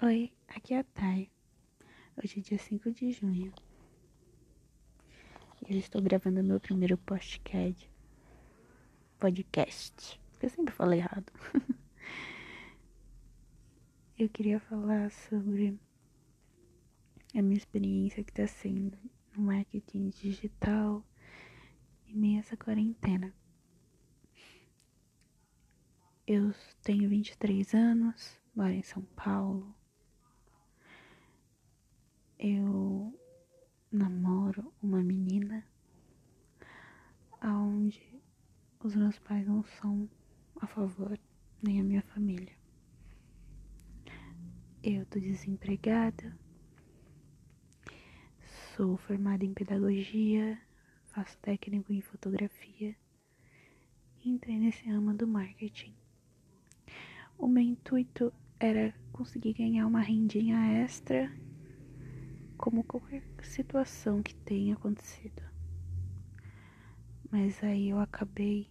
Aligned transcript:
Oi, 0.00 0.32
aqui 0.46 0.74
é 0.74 0.78
a 0.78 0.84
Thay. 0.84 1.28
Hoje 2.16 2.38
é 2.38 2.40
dia 2.40 2.56
5 2.56 2.92
de 2.92 3.10
junho. 3.10 3.52
E 5.68 5.74
eu 5.74 5.78
estou 5.80 6.00
gravando 6.00 6.40
meu 6.40 6.60
primeiro 6.60 6.96
podcast. 6.98 7.90
Podcast. 9.18 10.20
Eu 10.40 10.48
sempre 10.50 10.72
falo 10.72 10.92
errado. 10.92 11.32
eu 14.16 14.28
queria 14.28 14.60
falar 14.60 15.10
sobre 15.10 15.76
a 17.34 17.42
minha 17.42 17.58
experiência 17.58 18.22
que 18.22 18.30
está 18.30 18.46
sendo 18.46 18.96
no 19.36 19.42
marketing 19.46 20.10
digital 20.10 21.04
em 22.06 22.14
meio 22.14 22.38
essa 22.38 22.56
quarentena. 22.56 23.34
Eu 26.24 26.54
tenho 26.84 27.08
23 27.08 27.74
anos, 27.74 28.40
moro 28.54 28.70
em 28.70 28.82
São 28.84 29.02
Paulo 29.16 29.76
eu 32.38 33.12
namoro 33.90 34.72
uma 34.80 35.02
menina 35.02 35.66
aonde 37.40 38.22
os 38.78 38.94
meus 38.94 39.18
pais 39.18 39.46
não 39.46 39.64
são 39.64 40.08
a 40.60 40.66
favor, 40.66 41.18
nem 41.60 41.80
a 41.80 41.84
minha 41.84 42.02
família. 42.02 42.56
Eu 44.82 45.04
tô 45.06 45.18
desempregada, 45.18 46.38
sou 48.76 48.96
formada 48.96 49.44
em 49.44 49.52
pedagogia, 49.52 50.60
faço 51.06 51.36
técnico 51.38 51.92
em 51.92 52.00
fotografia 52.00 52.94
e 54.20 54.30
entrei 54.30 54.58
nesse 54.58 54.88
ramo 54.88 55.12
do 55.12 55.26
marketing. 55.26 55.94
O 57.36 57.48
meu 57.48 57.64
intuito 57.64 58.32
era 58.60 58.94
conseguir 59.12 59.54
ganhar 59.54 59.86
uma 59.86 60.00
rendinha 60.00 60.82
extra 60.82 61.30
como 62.58 62.82
qualquer 62.82 63.22
situação 63.42 64.20
que 64.20 64.34
tenha 64.34 64.74
acontecido. 64.74 65.42
Mas 67.30 67.62
aí 67.62 67.88
eu 67.88 68.00
acabei 68.00 68.68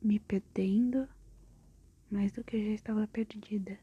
me 0.00 0.20
perdendo 0.20 1.08
mais 2.08 2.30
do 2.32 2.44
que 2.44 2.56
eu 2.56 2.64
já 2.64 2.72
estava 2.72 3.06
perdida. 3.08 3.78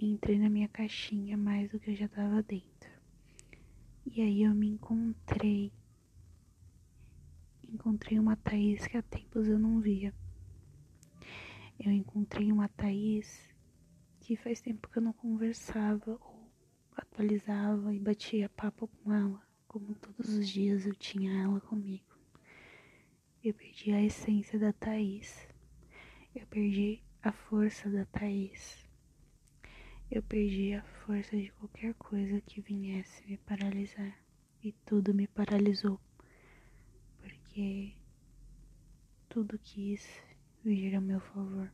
Entrei 0.00 0.38
na 0.38 0.48
minha 0.48 0.68
caixinha 0.68 1.36
mais 1.36 1.70
do 1.70 1.78
que 1.78 1.90
eu 1.90 1.96
já 1.96 2.06
estava 2.06 2.42
dentro. 2.42 2.90
E 4.06 4.22
aí 4.22 4.42
eu 4.42 4.54
me 4.54 4.68
encontrei. 4.68 5.70
Encontrei 7.62 8.18
uma 8.18 8.36
Thaís 8.36 8.86
que 8.86 8.96
há 8.96 9.02
tempos 9.02 9.46
eu 9.46 9.58
não 9.58 9.80
via. 9.80 10.14
Eu 11.78 11.92
encontrei 11.92 12.50
uma 12.50 12.68
Thaís 12.68 13.54
que 14.20 14.34
faz 14.34 14.62
tempo 14.62 14.88
que 14.88 14.98
eu 14.98 15.02
não 15.02 15.12
conversava 15.12 16.18
atualizava 16.98 17.94
e 17.94 17.98
batia 17.98 18.48
papo 18.48 18.88
com 18.88 19.12
ela, 19.12 19.40
como 19.66 19.94
todos 19.94 20.28
os 20.28 20.48
dias 20.48 20.84
eu 20.84 20.94
tinha 20.94 21.42
ela 21.42 21.60
comigo. 21.60 22.04
Eu 23.42 23.54
perdi 23.54 23.92
a 23.92 24.02
essência 24.02 24.58
da 24.58 24.72
Thaís. 24.72 25.48
Eu 26.34 26.46
perdi 26.48 27.02
a 27.22 27.30
força 27.30 27.88
da 27.88 28.04
Thaís. 28.04 28.84
Eu 30.10 30.22
perdi 30.22 30.74
a 30.74 30.82
força 30.82 31.36
de 31.36 31.50
qualquer 31.52 31.94
coisa 31.94 32.40
que 32.40 32.60
viesse 32.60 33.24
me 33.26 33.36
paralisar. 33.38 34.18
E 34.62 34.72
tudo 34.84 35.14
me 35.14 35.28
paralisou. 35.28 36.00
Porque 37.20 37.94
tudo 39.28 39.56
quis 39.58 40.04
vir 40.64 40.96
a 40.96 41.00
meu 41.00 41.20
favor. 41.20 41.72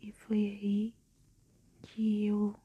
E 0.00 0.12
foi 0.12 0.38
aí 0.38 0.94
que 1.94 2.26
eu 2.26 2.56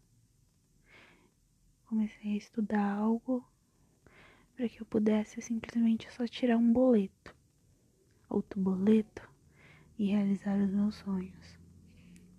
comecei 1.85 2.33
a 2.33 2.38
estudar 2.38 2.94
algo 2.95 3.47
para 4.55 4.67
que 4.67 4.81
eu 4.81 4.86
pudesse 4.87 5.39
simplesmente 5.39 6.11
só 6.11 6.26
tirar 6.26 6.58
um 6.58 6.73
boleto, 6.73 7.36
outro 8.27 8.59
boleto 8.59 9.30
e 9.99 10.08
realizar 10.08 10.58
os 10.58 10.71
meus 10.71 10.95
sonhos. 10.95 11.59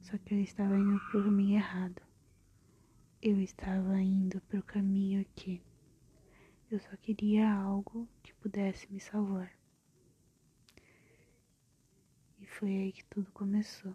Só 0.01 0.19
que 0.19 0.35
eu 0.35 0.41
estava 0.41 0.77
indo 0.77 0.99
para 0.99 1.21
o 1.21 1.23
caminho 1.23 1.59
errado. 1.59 2.03
Eu 3.23 3.41
estava 3.41 4.01
indo 4.01 4.41
para 4.41 4.59
o 4.59 4.65
caminho 4.65 5.25
que 5.37 5.63
eu 6.73 6.81
só 6.81 6.97
queria 6.97 7.53
algo 7.53 8.09
que 8.21 8.35
pudesse 8.35 8.93
me 8.93 8.99
salvar. 8.99 9.53
E 12.41 12.47
foi 12.47 12.71
aí 12.71 12.93
que 12.93 13.05
tudo 13.05 13.31
começou. 13.31 13.95